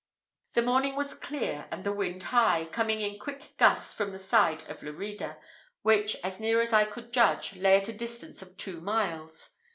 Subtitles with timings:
[0.53, 4.63] The morning was clear and the wind high, coming in quick gusts from the side
[4.67, 5.37] of Lerida,
[5.83, 9.51] which, as near as I could judge, lay at the distance of two miles.